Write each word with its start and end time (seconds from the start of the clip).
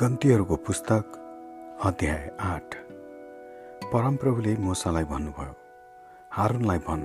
गन्तीहरूको 0.00 0.56
पुस्तक 0.56 1.04
अध्याय 1.84 2.36
आठ। 2.40 2.74
परमप्रभुले 3.92 4.56
मोसालाई 4.56 5.04
भन्नुभयो 5.04 5.56
हारुनलाई 6.32 6.78
भन्। 6.78 7.02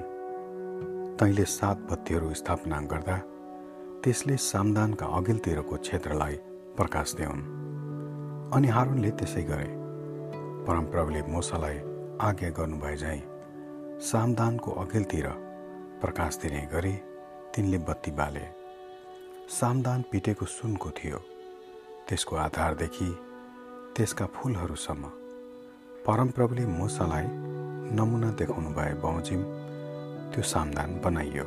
तैँले 1.19 1.45
सात 1.45 1.77
बत्तीहरू 1.77 2.33
स्थापना 2.33 2.79
गर्दा 2.81 3.17
त्यसले 4.03 4.37
सामदानका 4.37 5.05
अघिल्तिरको 5.05 5.75
क्षेत्रलाई 5.75 6.35
प्रकाश 6.77 7.13
देऊन् 7.13 7.43
अनि 8.53 8.67
हारुनले 8.67 9.11
त्यसै 9.11 9.43
गरे। 9.43 9.67
परमप्रभुले 10.63 11.21
मोसालाई 11.21 11.77
आज्ञा 12.21 12.49
गर्नुभए 12.49 12.95
झैँ 12.95 13.21
सामदानको 13.99 14.71
अघिल्तिर 14.71 15.27
प्रकाश 16.01 16.37
दिने 16.37 16.67
गरी 16.71 16.95
तिनले 17.55 17.77
बत्ती 17.77 18.11
बाले। 18.11 18.47
सामदान 19.49 20.03
पिटेको 20.11 20.45
सुनको 20.45 20.89
थियो। 20.89 21.34
त्यसको 22.07 22.35
आधारदेखि 22.35 23.09
त्यसका 23.95 24.25
फुलहरूसम्म 24.35 25.03
परमप्रभुले 26.05 26.65
मुसालाई 26.79 27.27
नमुना 27.97 28.29
देखाउनु 28.39 28.69
भए 28.77 28.93
बमोजिम 29.03 29.41
त्यो 30.31 30.41
सामदान 30.51 30.89
बनाइयो। 31.03 31.45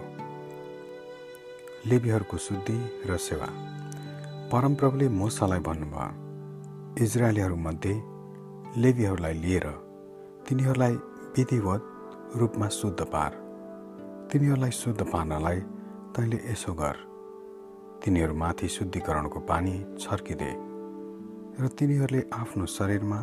लेबीहरूको 1.87 2.37
शुद्धि 2.47 2.79
र 3.07 3.16
सेवा। 3.27 3.49
परमप्रभुले 4.52 5.09
मुसालाई 5.21 5.61
भन्नुभयो 5.69 7.05
इजरायलीहरूमध्ये 7.05 7.95
लेबीहरूलाई 8.83 9.35
लिएर 9.45 9.66
तिनीहरूलाई 10.49 10.95
विधिवत 11.37 11.83
रूपमा 12.37 12.69
शुद्ध 12.80 13.01
पार। 13.15 13.33
तिनीहरूलाई 14.33 14.71
शुद्ध 14.83 15.01
पार्नलाई 15.13 15.61
तैँले 16.15 16.38
यसो 16.51 16.73
गर। 16.75 17.08
तिनीहरूमाथि 18.02 18.68
शुद्धिकरणको 18.68 19.41
पानी 19.51 19.74
छर्किदे 20.02 20.51
र 21.60 21.68
तिनीहरूले 21.79 22.21
आफ्नो 22.32 22.65
शरीरमा 22.77 23.18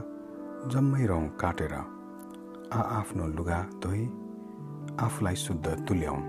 जम्मै 0.71 1.05
रौँ 1.11 1.25
काटेर 1.41 1.73
आ 1.73 2.79
आफ्नो 2.99 3.27
लुगा 3.37 3.59
धोइ 3.83 4.01
आफूलाई 5.05 5.35
शुद्ध 5.45 5.65
तुल्याउन्। 5.87 6.23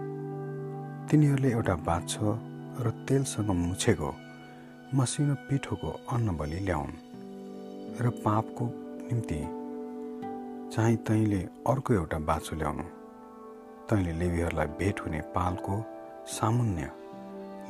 तिनीहरूले 1.11 1.51
एउटा 1.53 1.75
बाछो 1.89 2.29
र 2.85 2.91
तेलसँग 3.09 3.51
मुछेको 3.67 4.11
मसिनो 4.95 5.35
पिठोको 5.49 5.91
अन्न 6.15 6.37
बलि 6.39 6.61
ल्याउन् 6.67 6.95
र 8.03 8.11
पापको 8.25 8.65
निम्ति 9.09 9.41
चाहिँ 10.75 10.97
तैँले 11.09 11.41
अर्को 11.71 11.95
एउटा 11.95 12.19
बाछो 12.31 12.57
ल्याउनु। 12.57 12.87
तैँले 13.89 14.13
लेबीहरूलाई 14.21 14.67
भेट 14.79 14.97
हुने 15.01 15.21
पालको 15.35 15.75
सामुन्य 16.37 16.85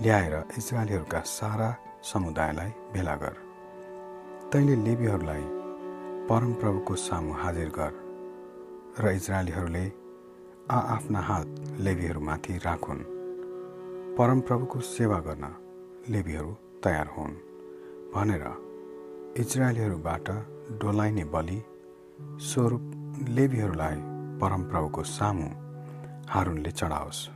ल्याएर 0.02 0.34
इजरायलीहरूका 0.58 1.20
सारा 1.20 1.68
समुदायलाई 2.04 2.70
भेला 2.92 3.14
गर। 3.16 3.36
तैँले 4.52 4.74
लेबीहरूलाई 4.76 5.44
परमप्रभुको 6.28 6.94
सामु 6.94 7.32
हाजिर 7.32 7.68
गर 7.78 7.92
र 9.00 9.10
इजरायलीहरूले 9.10 9.84
आ 10.70 10.78
आफ्ना 10.96 11.20
हात 11.20 11.46
लेबीहरूमाथि 11.80 12.56
राखुन्। 12.64 13.00
परमप्रभुको 14.18 14.80
सेवा 14.80 15.18
गर्न 15.18 15.44
लेबीहरू 16.12 16.50
तयार 16.84 17.08
हुन् 17.16 17.34
भनेर 18.14 18.44
इजरायलीहरूबाट 19.40 20.28
डोलाइने 20.80 21.24
बलि 21.34 21.58
स्वरूप 22.44 22.84
लेबीहरूलाई 23.28 23.96
परमप्रभुको 24.40 25.02
सामु 25.16 25.48
हारुनले 26.28 26.70
चढाओस्। 26.70 27.28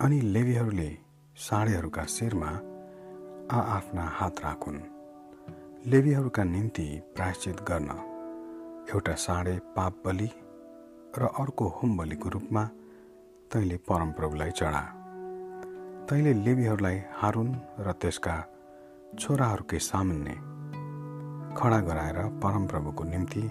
अनि 0.00 0.20
लेबीहरूले 0.34 0.90
साँडेहरूका 1.42 2.02
शिरमा 2.06 2.48
आ 3.50 3.60
आफ्ना 3.76 4.02
हात 4.16 4.40
राखुन्। 4.40 4.76
लेबीहरूका 5.90 6.42
निम्ति 6.44 6.84
प्रायश्चित 7.16 7.60
गर्न 7.60 7.88
एउटा 8.94 9.14
साँडे 9.14 9.54
पाप 9.76 9.94
बलि 10.04 10.28
र 11.18 11.30
अर्को 11.40 11.66
होम 11.68 11.96
बलिको 11.98 12.28
रूपमा 12.28 12.64
तैँले 13.50 13.76
परमप्रभुलाई 13.88 14.50
चढा। 14.50 14.82
तैँले 16.06 16.32
लेबीहरूलाई 16.44 17.00
हारुन 17.12 17.50
र 17.80 17.92
त्यसका 17.92 18.36
छोराहरूकै 19.18 19.78
सामुन्ने 19.80 20.36
खडा 21.58 21.80
गराएर 21.80 22.18
परमप्रभुको 22.38 23.04
निम्ति 23.04 23.44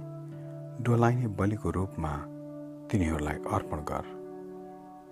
डोलाइने 0.84 1.28
बलिको 1.35 1.69
रूपमा 1.69 2.13
तिनीहरूलाई 2.88 3.38
अर्पण 3.53 3.85
गर। 3.91 4.06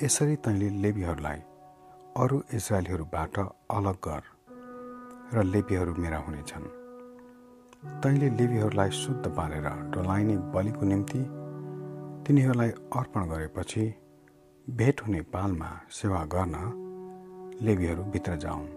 यसरी 0.04 0.36
तैँले 0.36 0.70
लेबीहरूलाई 0.82 1.40
अरू 2.10 2.38
इजरायलीहरूबाट 2.54 3.38
अलग 3.72 3.98
गर 4.06 4.24
र 5.34 5.44
लेबीहरू 5.44 5.94
मेरा 5.96 6.18
हुनेछन्। 6.18 6.64
तैँले 8.02 8.30
लेबीहरूलाई 8.30 8.92
शुद्ध 8.92 9.28
पारेर 9.30 9.68
डोलाइने 9.94 10.38
बलिको 10.54 10.86
निम्ति 10.86 11.22
तिनीहरूलाई 12.26 12.70
अर्पण 12.98 13.22
गरेपछि 13.30 13.86
भेट 14.68 15.02
हुने 15.02 15.22
पालमा 15.34 15.70
सेवा 15.92 16.24
गर्न 16.34 16.56
लेबीहरू 17.62 18.04
भित्र 18.14 18.36
जाउन्। 18.38 18.68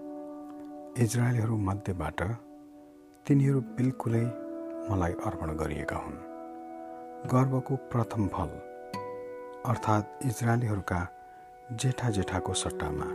इजरायलीहरू 0.98 1.56
मध्येबाट 1.68 2.20
तिनीहरू 3.26 3.60
बिल्कुलै 3.76 4.24
मलाई 4.90 5.12
अर्पण 5.26 5.56
गरिएका 5.56 5.96
हुन्। 5.96 6.20
गर्वको 7.32 7.76
प्रथम 7.90 8.28
फल 8.28 8.50
अर्थात् 9.70 10.26
इजरायलीहरूका 10.26 11.00
जेठा 11.72 12.10
जेठाको 12.10 12.52
सट्टामा 12.52 13.06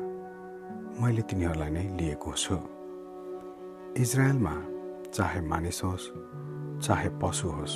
मैले 1.02 1.22
तिनीहरूलाई 1.22 1.70
नै 1.70 1.84
लिएको 1.98 2.32
छु। 2.34 2.56
इजरायलमा 4.02 4.54
चाहे 5.14 5.42
मानिस 5.42 5.84
होस् 5.84 6.08
चाहे 6.82 7.10
पशु 7.22 7.48
होस् 7.50 7.76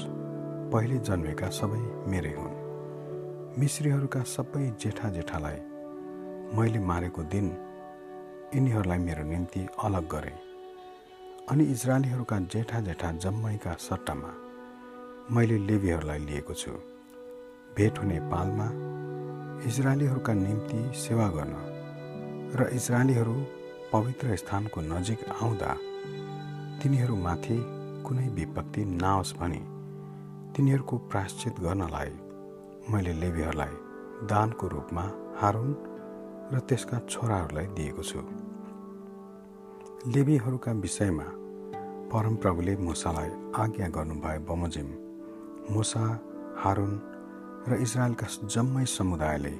पहिले 0.74 0.98
जन्मेका 0.98 1.50
सबै 1.50 1.82
मेरै 2.12 2.34
हुन्। 2.34 2.56
मिश्रीहरूका 3.60 4.22
सबै 4.26 4.64
जेठा 4.82 5.10
जेठालाई 5.10 5.60
मैले 6.58 6.80
मारेको 6.80 7.22
दिन 7.24 7.48
यिनीहरूलाई 8.56 8.98
मेरो 8.98 9.24
निम्ति 9.24 9.62
अलग 9.84 10.08
गरेँ। 10.08 10.38
अनि 11.50 11.64
इजरायलीहरूका 11.64 12.40
जेठा 12.54 12.80
जेठा 12.82 13.12
जम्मैका 13.24 13.74
सट्टामा 13.80 14.32
मैले 15.32 15.58
लेबीहरूलाई 15.58 16.20
लिएको 16.20 16.54
छु। 16.54 16.72
भेट 17.78 18.00
हुने 18.00 18.20
पालमा 18.32 18.68
इजरायलीहरूका 19.68 20.34
निम्ति 20.34 20.80
सेवा 21.00 21.28
गर्न 21.28 21.56
र 22.56 22.70
इजरायलीहरू 22.74 23.34
पवित्र 23.92 24.36
स्थानको 24.36 24.82
नजिक 24.82 25.20
आउँदा 25.42 25.74
तिनीहरूमाथि 26.82 27.58
कुनै 28.06 28.28
विपत्ति 28.30 28.86
नआओस् 28.86 29.34
भने 29.38 29.62
तिनीहरूको 30.54 30.98
प्राश्चित 31.12 31.60
गर्नलाई 31.60 32.10
मैले 32.90 33.14
लेबीहरूलाई 33.14 33.74
दानको 34.32 34.68
रूपमा 34.68 35.06
हारुन 35.42 35.72
र 36.54 36.60
त्यसका 36.60 37.00
छोराहरूलाई 37.10 37.68
दिएको 37.78 38.04
छु। 38.04 38.20
लेबीहरूका 40.10 40.72
विषयमा 40.72 41.28
परमप्रभुले 42.10 42.76
मुसालाई 42.78 43.30
आज्ञा 43.56 43.88
गर्नुभए 43.88 44.38
बमोजिम 44.50 44.90
मुसा 45.72 46.06
हारुन 46.58 47.11
र 47.68 47.78
इजरायलका 47.82 48.28
जम्मै 48.54 48.86
समुदायले 48.98 49.54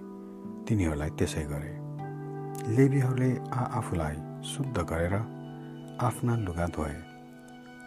तिनीहरूलाई 0.66 1.12
त्यसै 1.20 1.44
गरे। 1.52 1.74
लेबीहरूले 2.76 3.30
आ 3.52 3.62
आफूलाई 3.80 4.16
शुद्ध 4.44 4.78
गरेर 4.92 5.16
आफ्ना 6.08 6.34
लुगा 6.46 6.66
धोए। 6.76 6.96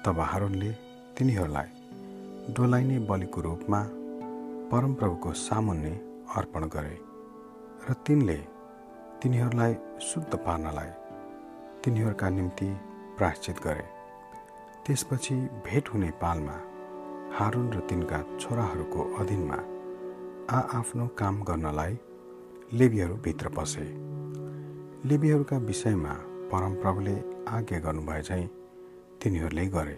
तब 0.04 0.18
हारुनले 0.30 0.70
तिनीहरूलाई 1.16 1.68
डोलाइने 2.54 2.98
बलिको 3.08 3.40
रूपमा 3.40 3.80
परमप्रभुको 4.70 5.32
सामुन्ने 5.40 5.94
अर्पण 6.36 6.62
गरे 6.74 6.96
र 7.86 7.92
तिनले 8.06 8.38
तिनीहरूलाई 9.20 9.74
शुद्ध 10.00 10.32
पार्नलाई 10.36 10.90
तिनीहरूका 11.82 12.28
निम्ति 12.30 12.68
प्राश्चित 13.18 13.56
गरे। 13.66 13.86
त्यसपछि 14.86 15.34
भेट 15.66 15.84
हुने 15.88 16.10
पालमा 16.22 16.56
हारुन 17.36 17.66
र 17.72 17.80
तिनका 17.90 18.18
छोराहरूको 18.40 19.00
अधीनमा 19.20 19.58
आ 20.50 20.58
आफ्नो 20.58 21.06
काम 21.08 21.42
गर्नलाई 21.42 21.96
लेबीहरू 22.72 23.14
भित्र 23.14 23.48
पसे। 23.48 23.84
लिबीहरूका 25.08 25.56
विषयमा 25.56 26.12
परमप्रभुले 26.52 27.14
आज्ञा 27.48 27.78
गर्नुभए 27.78 28.22
चाहिँ 28.22 28.48
तिनीहरूले 29.22 29.66
गरे। 29.66 29.96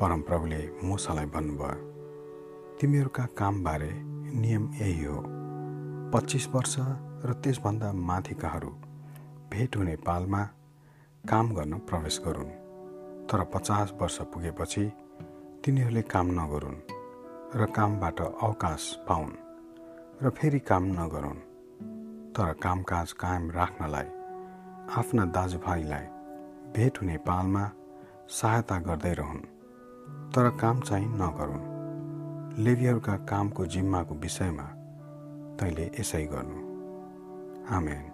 परमप्रभुले 0.00 0.62
मुसालाई 0.84 1.26
भन्नुभयो 1.26 2.78
तिमीहरूका 2.80 3.26
कामबारे 3.38 3.90
नियम 3.92 4.70
यही 4.74 5.04
हो। 5.04 5.22
पच्चिस 6.10 6.48
वर्ष 6.48 6.76
र 7.24 7.40
त्यसभन्दा 7.44 7.92
माथिकाहरू 7.92 8.70
भेट 9.52 9.76
हुने 9.76 9.96
पालमा 9.96 10.42
काम 11.28 11.54
गर्न 11.54 11.78
प्रवेश 11.78 12.20
गरून्। 12.26 12.50
तर 13.28 13.44
पचास 13.44 13.94
वर्ष 14.00 14.20
पुगेपछि 14.32 14.90
तिनीहरूले 15.64 16.02
काम 16.02 16.32
नगरून्। 16.40 16.93
र 17.56 17.66
कामबाट 17.66 18.20
अवकाश 18.20 18.98
पाउन् 19.08 19.30
र 20.22 20.30
फेरि 20.30 20.58
काम 20.58 20.84
नगरून्। 20.84 21.38
तर 22.32 22.52
कामकाज 22.52 23.12
कायम 23.12 23.50
राख्नलाई 23.50 24.06
आफ्ना 24.94 25.24
दाजुभाइलाई 25.24 26.06
भेट 26.74 27.02
हुने 27.02 27.16
पालमा 27.16 27.70
सहायता 28.28 28.78
गर्दै 28.78 29.12
रहन्। 29.12 29.38
तर 30.32 30.50
काम 30.50 30.80
चाहिँ 30.80 31.06
नगरून्। 31.06 32.58
लेभियरका 32.64 33.16
कामको 33.16 33.66
जिम्माको 33.66 34.14
विषयमा 34.14 34.66
तैँले 35.60 35.90
यसै 36.00 36.24
गर्नु। 36.24 36.58
आमेन। 37.76 38.13